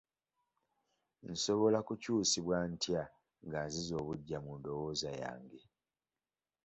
Nsobola 1.31 1.79
kukyusibwa 1.87 2.57
ntya 2.71 3.03
nga 3.45 3.59
nziza 3.67 3.93
obuggya 4.01 4.37
mu 4.45 4.53
ndowooza 4.59 5.09
yange? 5.21 5.61